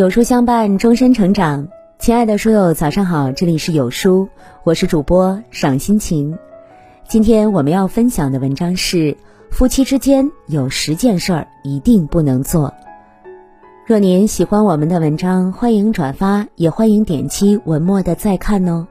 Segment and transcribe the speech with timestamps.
[0.00, 1.68] 有书相伴，终身成长。
[1.98, 4.30] 亲爱的书友，早上好，这里是有书，
[4.64, 6.38] 我是主播赏心情。
[7.06, 9.14] 今天我们要分享的文章是：
[9.50, 12.72] 夫妻之间有十件事儿一定不能做。
[13.84, 18.86] 若您喜欢我们的文章，欢迎转发，也欢迎点击文末的再看哦。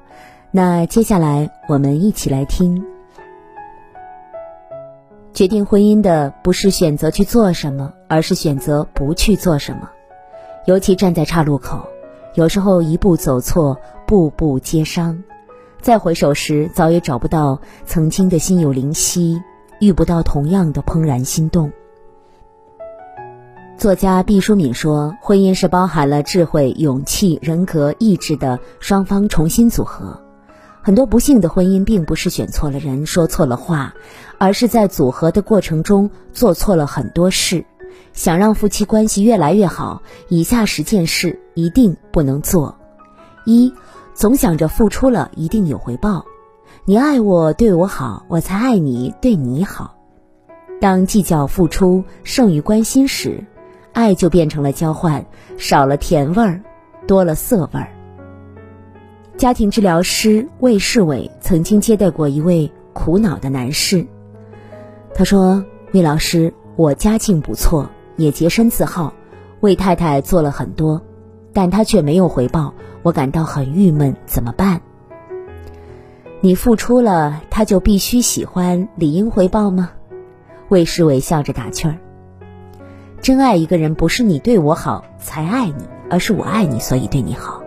[0.51, 2.85] 那接下来我们一起来听。
[5.33, 9.89] 决定婚姻的不是选择去做什么，而是选择不去做什么。
[10.65, 11.87] 尤其站在岔路口，
[12.35, 15.23] 有时候一步走错，步步皆伤。
[15.81, 19.41] 再回首时，早也找不到曾经的心有灵犀，
[19.79, 21.71] 遇不到同样的怦然心动。
[23.77, 30.21] 作家毕淑敏说：“婚姻是包含了智慧、勇气、人格、意志的双方重新组合。
[30.81, 33.93] 很多不幸的婚姻，并不是选错了人，说错了话，
[34.37, 37.63] 而是在组合的过程中做错了很多事。”
[38.13, 42.75] 想让夫妻关系越来越好，以下十件事一定不能做：
[43.45, 43.73] 一，
[44.13, 46.25] 总想着付出了一定有回报，
[46.85, 49.95] 你爱我对我好，我才爱你对你好。
[50.81, 53.43] 当计较付出胜于关心时，
[53.91, 55.25] 爱就变成了交换，
[55.57, 56.61] 少了甜味儿，
[57.05, 57.89] 多了涩味儿。
[59.37, 64.05] 家庭治疗师魏世伟曾经接待过一位苦恼的男士，
[65.13, 65.63] 他说
[65.93, 69.13] ：“魏老师，我家境不错。”也洁身自好，
[69.61, 71.01] 为太太做了很多，
[71.53, 74.81] 但他却没有回报，我感到很郁闷，怎么办？
[76.41, 79.91] 你付出了，他就必须喜欢，理应回报吗？
[80.67, 81.95] 魏世伟笑着打趣儿。
[83.21, 87.63] 真爱一个人，不是你对我好才爱你，而是我爱你，所以对你好。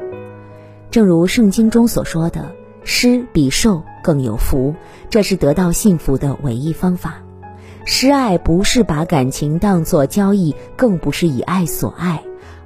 [0.90, 4.74] 正如圣经中所说的：“施比受更有福”，
[5.08, 7.22] 这是得到幸福的唯一方法。
[7.84, 12.22] 施爱不是把感情当作交易，更不是以爱所爱，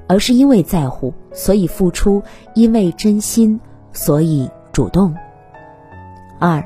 [0.07, 2.23] 而是因为在乎，所以付出；
[2.55, 3.59] 因为真心，
[3.93, 5.15] 所以主动。
[6.39, 6.63] 二，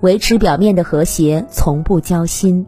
[0.00, 2.66] 维持表面的和谐，从不交心。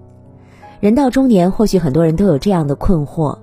[0.80, 3.38] 人到中年，或许很多人都有这样的困惑：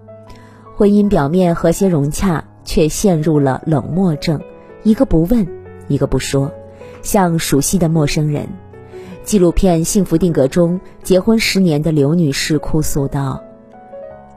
[0.76, 4.40] 婚姻表面和谐融洽，却陷入了冷漠症，
[4.84, 5.48] 一个不问，
[5.88, 6.52] 一个不说，
[7.02, 8.48] 像熟悉的陌生人。
[9.32, 13.42] 纪录片《幸福定格》中，结婚十年的刘女士哭诉道：“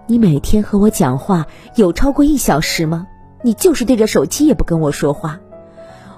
[0.07, 3.09] 你每天和我讲话有超过一小时吗？
[3.43, 5.41] 你就是对着手机也不跟我说话。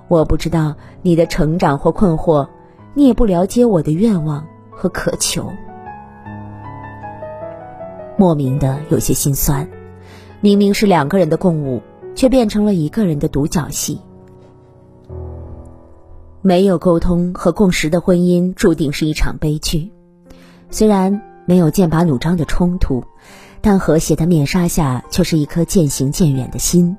[0.08, 2.46] 我不知道你的成长或困惑，
[2.92, 5.50] 你也不了解我的愿望和渴求。
[8.18, 9.66] 莫名的有些心酸，
[10.42, 11.80] 明明是两个人的共舞，
[12.14, 13.98] 却变成了一个人的独角戏。”
[16.46, 19.90] 没有沟通和共识的婚姻注定是一场悲剧。
[20.70, 23.02] 虽然没有剑拔弩张的冲突，
[23.60, 26.96] 但和谐的面纱下却是一颗渐行渐远的心。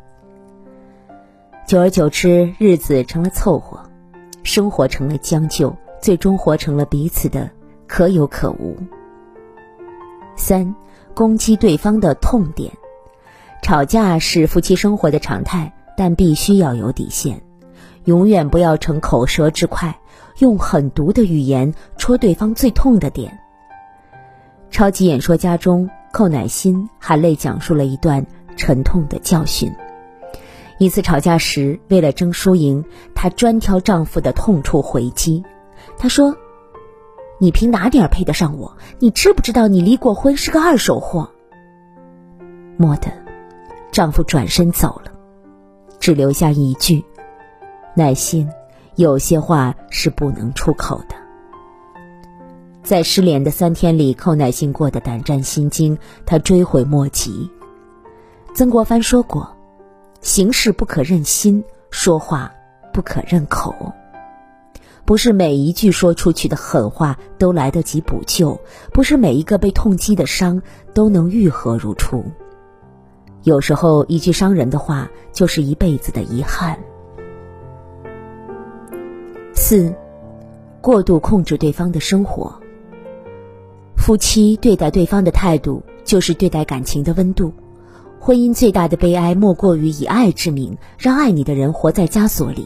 [1.65, 3.79] 久而久之，日子成了凑合，
[4.43, 7.49] 生活成了将就，最终活成了彼此的
[7.87, 8.75] 可有可无。
[10.35, 10.75] 三，
[11.13, 12.69] 攻击对方的痛点。
[13.61, 17.41] 吵架是夫妻生活的常态，但必须要有底线。
[18.07, 19.93] 永远不要逞口舌之快，
[20.39, 23.37] 用狠毒的语言戳对方最痛的点。
[24.71, 28.25] 超级演说家中，寇乃馨含泪讲述了一段
[28.55, 29.69] 沉痛的教训。
[30.77, 32.81] 一次吵架时，为了争输赢，
[33.13, 35.43] 她专挑丈夫的痛处回击。
[35.97, 36.33] 她说
[37.39, 38.77] ：“你凭哪点配得上我？
[38.99, 41.29] 你知不知道你离过婚，是个二手货？”
[42.79, 43.11] 蓦地，
[43.91, 45.11] 丈夫转身走了，
[45.99, 47.03] 只留下一句。
[47.97, 48.47] 耐心，
[48.93, 51.15] 有些话是不能出口的。
[52.83, 57.49] 在失联的三天里，寇乃馨过得胆战心惊，她追悔莫及。
[58.53, 59.51] 曾国藩说过
[60.21, 62.51] ：“行事不可任心，说话
[62.93, 63.73] 不可任口。”
[65.03, 68.61] 不是每一句说出去的狠话都来得及补救，
[68.93, 70.61] 不是每一个被痛击的伤
[70.93, 72.23] 都能愈合如初。
[73.41, 76.77] 有时候，一句伤人的话，就是一辈子的遗憾。
[79.69, 79.93] 四，
[80.79, 82.57] 过度控制对方的生活。
[83.97, 87.51] 夫妻对待对方的态度，就是对待感情的温度。
[88.17, 92.65] 婚姻最大的悲哀，莫过于以爱之名，让爱你的人活在枷锁里。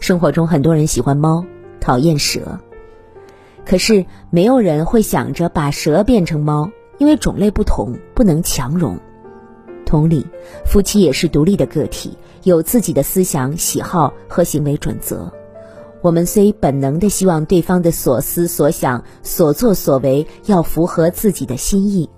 [0.00, 1.44] 生活中很多人喜欢猫，
[1.78, 2.58] 讨厌蛇，
[3.66, 8.98] 可是没有人会想着把蛇变成猫，因为种类不同，不能强融。
[9.84, 10.26] 同理，
[10.64, 15.30] 夫妻也是独立的个体，有自己的思想、喜好和行为准则。
[16.00, 22.08] 我们虽本能的希望对方的所思所想、所作所为要符合自己的心意，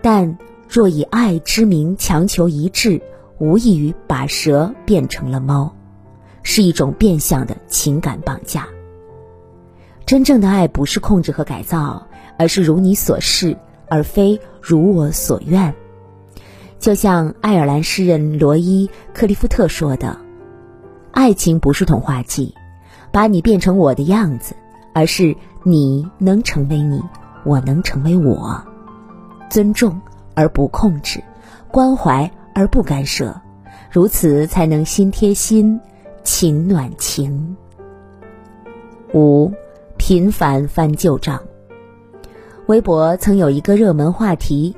[0.00, 0.38] 但
[0.68, 3.00] 若以爱之名强求一致，
[3.38, 5.72] 无异于把蛇变成了猫，
[6.42, 8.66] 是一种变相的情感绑架。
[10.04, 12.06] 真正的爱不是控制和改造，
[12.38, 13.56] 而是如你所示，
[13.88, 15.72] 而非如我所愿。
[16.80, 20.18] 就像爱尔兰诗人罗伊·克利夫特说的
[21.12, 22.52] ：“爱情不是童话剧，
[23.12, 24.56] 把你变成我的样子，
[24.94, 27.00] 而是你能成为你，
[27.44, 28.60] 我能成为我。
[29.50, 30.00] 尊重
[30.34, 31.22] 而不控制，
[31.70, 33.38] 关怀而不干涉，
[33.90, 35.78] 如此才能心贴心，
[36.24, 37.54] 情暖情。”
[39.12, 39.52] 五，
[39.98, 41.38] 频繁翻旧账。
[42.66, 44.74] 微博曾有一个热门话题。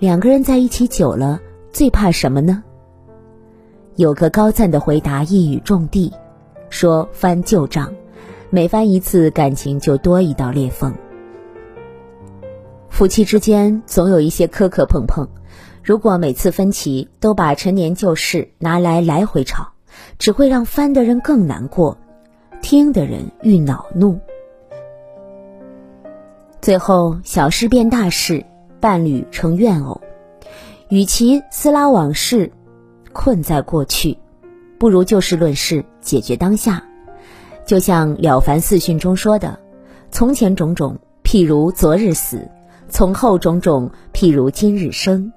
[0.00, 1.40] 两个人在一起久了，
[1.70, 2.62] 最怕什么呢？
[3.94, 6.12] 有个高赞的回答一语中的，
[6.74, 7.94] 说翻旧账，
[8.50, 10.92] 每翻一次，感情就多一道裂缝。
[12.88, 15.28] 夫妻之间总有一些磕磕碰碰，
[15.84, 19.68] 如果每次分歧都把陈年旧事拿来来回吵，
[20.18, 21.96] 只会让翻的人更难过，
[22.60, 24.18] 听的人愈恼怒，
[26.60, 28.44] 最后小事变大事。
[28.80, 30.02] 伴侣成怨偶，
[30.90, 32.52] 与其撕拉往事，
[33.14, 34.18] 困在过去，
[34.84, 36.84] 不如就事论事，解决当下。
[37.64, 39.58] 就像《了凡四训》中说的
[40.12, 42.36] ：“从前种种，譬如昨日死；
[42.90, 45.32] 从后种种，譬如今日生。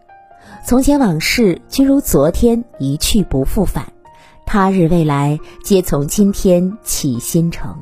[0.65, 3.93] 从前往事，均如昨天，一去不复返。
[4.45, 7.73] 他日未来，皆从今天起新程。”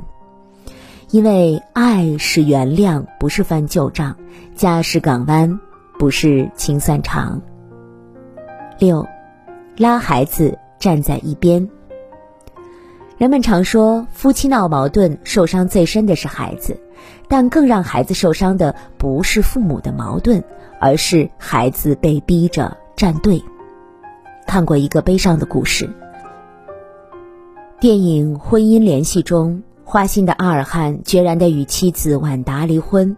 [1.09, 4.13] 因为爱是原谅，不是翻旧账；
[4.53, 5.59] 家是港湾，
[5.97, 7.41] 不是清算场。
[8.77, 9.07] 六，
[9.77, 11.67] 拉孩子站在一边。
[13.17, 16.79] 人们常说，夫妻闹矛盾，受伤最深的是孩子，
[17.27, 20.43] 但更让孩子受伤的不是父母的矛盾，
[20.79, 23.43] 而是孩子被逼着站队。
[24.45, 25.89] 看过一个悲伤的故事，
[27.79, 29.63] 电影《婚姻联系》中。
[29.87, 33.15] 花心的阿尔汉决然地与妻子晚达离婚，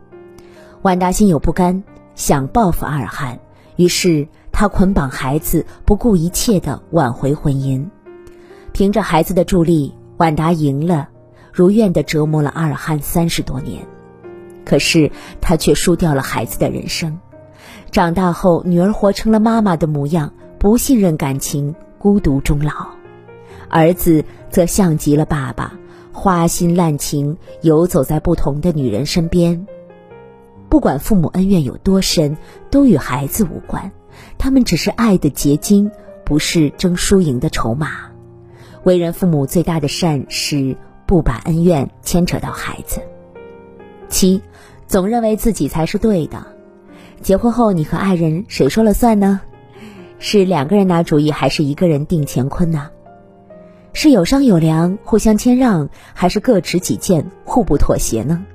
[0.84, 1.84] 晚达心有不甘，
[2.16, 3.40] 想报复阿尔汉，
[3.78, 4.28] 于是
[4.60, 7.86] 他捆绑孩子，不顾一切地挽回婚姻。
[8.72, 11.10] 凭着孩子的助力，晚达赢了，
[11.54, 13.86] 如愿地折磨了阿尔汉三十多年。
[14.66, 15.12] 可是
[15.42, 17.20] 他却输掉了孩子的人生。
[17.92, 22.72] 长大后，女儿活成了妈妈的模样，不信任感情，孤独终老；
[23.70, 25.74] 儿子则像极了爸爸。
[26.12, 29.68] 花心滥情，游走在不同的女人身边。
[30.68, 32.38] 不管父母恩怨有多深，
[32.72, 33.92] 都与孩子无关。
[34.38, 35.92] 他们只是爱的结晶，
[36.24, 37.90] 不是争输赢的筹码。
[38.84, 40.76] 为人父母最大的善是
[41.06, 43.02] 不把恩怨牵扯到孩子。
[44.08, 44.42] 七，
[44.88, 46.46] 总认为自己才是对的。
[47.22, 49.42] 结婚后，你和爱人谁说了算呢？
[50.20, 52.90] 是两个人拿主意，还是一个人定乾坤呢？
[53.94, 58.46] 是有商有量，互相谦让，还是各执己见，互不妥协呢？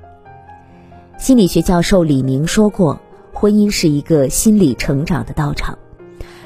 [1.17, 2.99] 心理学教授李明说过，
[3.43, 5.77] 婚姻是一个心理成长的道场。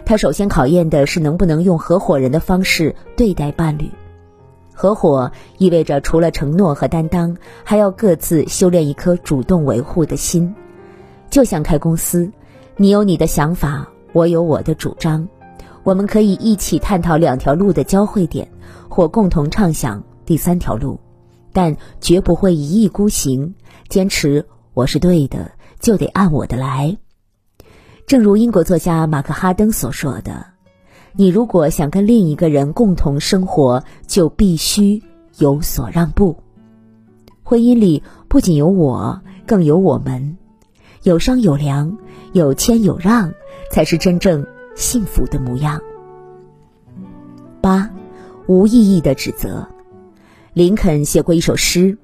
[0.04, 3.92] 它首先考验的是能不能用合伙人的方式对待伴侣。
[4.74, 10.56] 合伙意味着除了承诺和担当，还要各自修炼一颗主动维护的心。
[11.30, 12.32] 就像开公司，
[12.78, 15.28] 你有你的想法，我有我的主张，
[15.84, 18.50] 我们可以一起探讨两条路的交汇点。
[18.90, 21.00] 或共同畅想第三条路，
[21.54, 23.54] 但绝不会一意孤行，
[23.88, 26.98] 坚持我是对的就得按我的来。
[28.06, 30.46] 正如英国作家马克·哈登所说的
[31.14, 35.04] ：“你如果想跟另一个人共同生活，就必须
[35.38, 36.38] 有所让步。
[37.44, 40.38] 婚姻里不仅有我，更有我们，
[41.04, 41.98] 有商有量，
[42.34, 43.34] 有谦有让，
[43.72, 45.82] 才是真正幸福的模样。”
[47.62, 47.90] 八。
[48.50, 49.68] 无意义的指责。
[50.54, 51.98] 林肯写过一首诗：“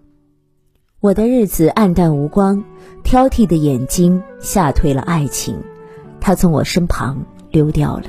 [1.03, 2.63] 我的日子暗淡无光，
[3.03, 5.61] 挑剔的眼睛吓退了爱情，
[6.21, 8.03] 他从我身旁溜掉了。”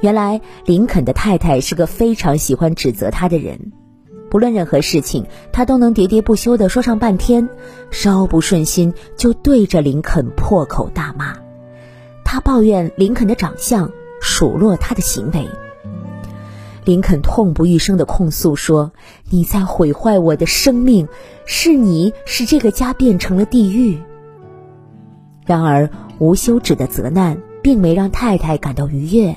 [0.00, 3.72] 原来林肯的太太是个非常喜欢指责他的人，
[4.30, 7.48] 不论任何事情，他都能喋喋不休地说上半天，
[7.90, 11.36] 稍不顺心就对着林肯破口大骂。
[12.24, 15.48] 他抱怨林肯的长相，数落他的行为。
[16.84, 18.92] 林肯痛不欲生地控诉说
[19.30, 21.08] ：“你在毁坏我的生命，
[21.46, 24.00] 是你使这个家变成了地狱。”
[25.46, 29.36] 然而，无休止的责难并没让太太感到愉悦，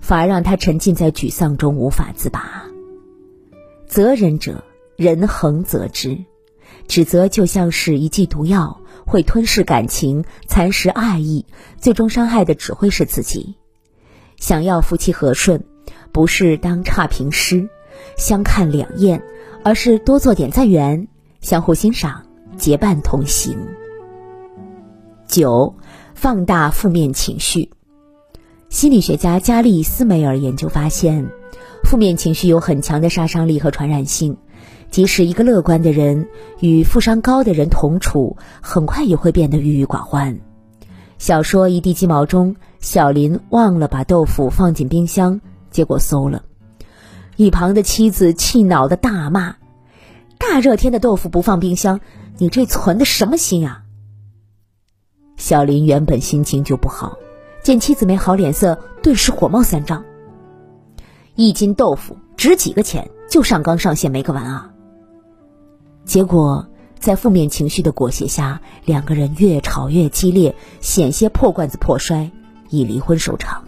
[0.00, 2.64] 反而让她沉浸在沮丧中无法自拔。
[3.86, 4.64] 责人者，
[4.96, 6.24] 人恒责之；
[6.88, 11.46] 指责就像是一剂毒药，会吞噬感情，蚕食爱意，
[11.78, 13.54] 最终伤害的只会是自己。
[14.36, 15.64] 想要夫妻和顺，
[16.12, 17.68] 不是当差评师，
[18.16, 19.22] 相看两厌，
[19.64, 21.08] 而是多做点赞缘，
[21.40, 22.22] 相互欣赏，
[22.56, 23.56] 结伴同行。
[25.26, 25.74] 九，
[26.14, 27.70] 放大负面情绪。
[28.68, 31.26] 心理学家加利斯梅尔研究发现，
[31.84, 34.36] 负面情绪有很强的杀伤力和传染性。
[34.90, 36.28] 即使一个乐观的人
[36.60, 40.38] 与负伤高的人同处，很快也会变得郁郁寡欢。
[41.16, 45.40] 小说《一地鸡毛》中，小林忘了把豆腐放进冰箱，
[45.72, 46.44] 结果馊了。
[47.36, 49.56] 一旁的妻子气恼的大骂
[50.38, 52.00] ：“大热天的豆腐不放冰箱，
[52.38, 53.82] 你这存的什么心啊？”
[55.36, 57.16] 小林原本心情就不好，
[57.62, 60.04] 见妻子没好脸色，顿时火冒三丈
[61.34, 63.10] ：“一斤豆腐值几个钱？
[63.28, 64.70] 就上纲上线没个完啊！”
[66.04, 72.30] 结果，在负面情绪的裹挟下，两个人越吵越激烈，险些破罐子破摔，
[72.68, 73.64] 以离婚收场。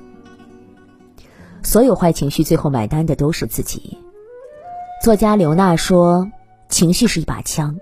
[1.64, 3.98] 所有坏情绪最后买单的都是自己。
[5.02, 6.30] 作家刘娜说
[6.68, 7.76] ：“情绪是一把枪，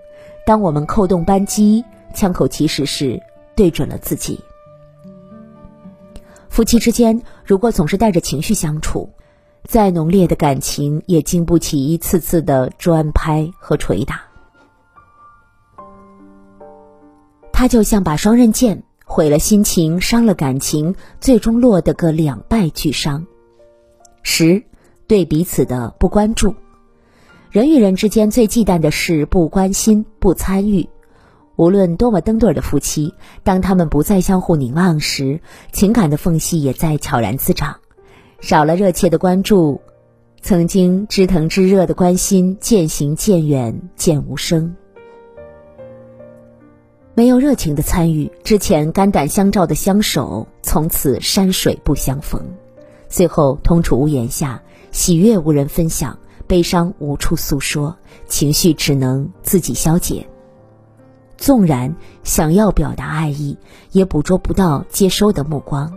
[0.47, 1.83] 当我们扣动扳机，
[2.15, 3.21] 枪口其实是
[3.55, 4.39] 对准了自己。”
[6.49, 9.09] 夫妻之间如果总是带着情绪相处，
[9.65, 14.21] 再浓烈的感情也经不起一次次的专拍和捶打。
[17.51, 23.25] 他就像把双刃剑，毁了心情，伤了感情，最终落得个两败俱伤。
[24.23, 24.63] 十，
[25.05, 26.55] 对彼此的不关注。
[27.51, 30.89] 人与人之间最忌惮的是不关心、不参与。
[31.55, 33.13] 无论多么登对的夫妻，
[33.43, 35.39] 当他们不再相互凝望时，
[35.71, 37.75] 情感的缝隙也在悄然滋长。
[38.41, 39.79] 少了热切的关注，
[40.41, 44.75] 曾经知疼知热的关心渐行渐远，渐无声。
[47.13, 52.41] 没有热情的参与，之前肝胆相照的相守，从此山水不相逢；
[53.13, 56.17] 最后同处屋檐下，喜悦无人分享，
[56.47, 60.27] 悲伤无处诉说，情绪只能自己消解。
[61.37, 63.55] 纵然想要表达爱意，
[63.91, 65.93] 也捕捉不到接收的目光。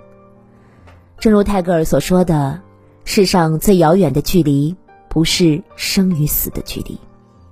[1.18, 2.60] 正如泰戈尔所说的
[3.06, 4.76] ：“世上最遥远的距离，
[5.08, 7.00] 不是生与死的距离，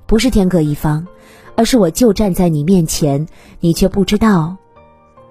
[0.05, 1.07] 不是天各一方。”
[1.57, 3.27] 而是我就站在你面前，
[3.61, 4.55] 你却不知道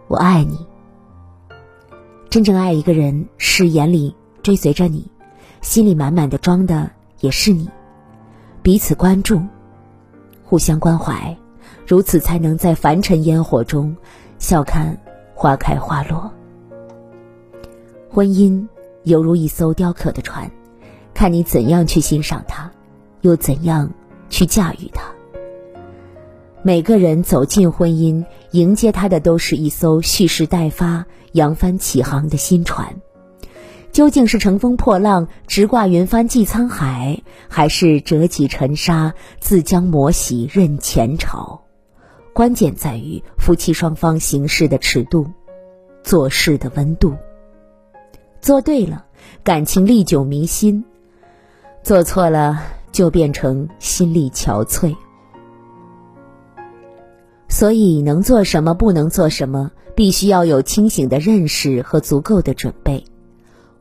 [0.08, 0.58] 我爱你。
[2.32, 5.10] 真正爱一个人，是眼里追随着你，
[5.62, 7.70] 心里满满的装的也是你，
[8.62, 9.42] 彼此关注，
[10.44, 11.36] 互相关怀，
[11.88, 13.96] 如此才能在凡尘烟火中
[14.38, 14.96] 笑看
[15.34, 16.30] 花开花落。
[18.10, 18.68] 婚姻
[19.04, 20.52] 犹如一艘雕刻的船，
[21.14, 22.70] 看你怎样去欣赏它，
[23.22, 23.90] 又怎样
[24.30, 25.06] 去驾驭它。
[26.62, 33.02] 每个人走进婚姻，迎接他的都是一艘蓄势待发、扬帆起航的新船。
[33.94, 41.62] 究竟是乘风破浪、直挂云帆济沧海，还是折戟沉沙、自将磨洗任前朝？
[42.34, 45.28] 关键在于夫妻双方行事的尺度，
[46.04, 47.16] 做事的温度。
[48.42, 49.06] 做对了，
[49.44, 50.84] 感情历久弥新；
[51.84, 54.96] 做错了，就变成心力憔悴。
[57.48, 63.06] 所以，能做什么，不能做什么，必须要有清醒的认识和足够的准备。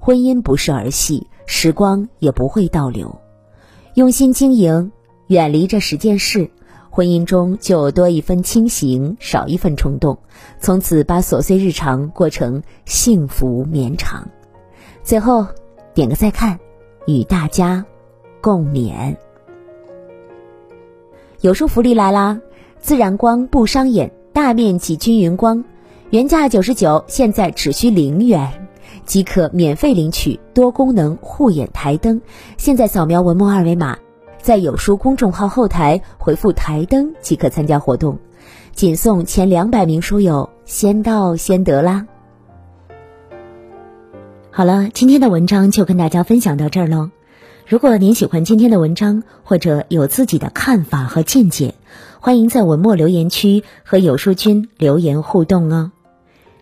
[0.04, 3.20] 婚姻不是儿戏，时光也不会倒流。
[3.94, 4.90] 用心经营，
[5.28, 6.50] 远离这十件事，
[6.90, 10.18] 婚姻中就多一分清醒，少一份冲动。
[10.58, 14.28] 从此，把琐碎日常过成幸福绵长。
[15.04, 15.46] 最后，
[15.94, 16.58] 点个再看，
[17.06, 17.86] 与大家
[18.40, 19.16] 共勉。
[21.42, 22.40] 有书福利来啦！
[22.80, 25.64] 自然光不伤眼，大面积均匀光，
[26.10, 28.66] 原价九十九，现在只需零元，
[29.04, 32.20] 即可免费领取多功能护眼台灯。
[32.56, 33.98] 现在扫描文末二维码，
[34.40, 38.18] 在有书公众号后台回复“台灯”即可参加活动，
[38.72, 42.06] 仅送前两百名书友，先到先得啦。
[44.50, 47.10] 好了，今天的文章就跟大家分享到这儿喽。
[47.66, 51.74] 如果您喜欢今天的文章，或者有自己的看法和见解，
[52.20, 55.92] 欢迎在文末留言区和有书君留言互动哦。